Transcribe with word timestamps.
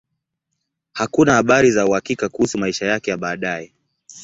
Hakuna 0.93 1.33
habari 1.33 1.71
za 1.71 1.85
uhakika 1.85 2.29
kuhusu 2.29 2.57
maisha 2.57 2.85
yake 2.85 3.11
ya 3.11 3.17
baadaye. 3.17 3.73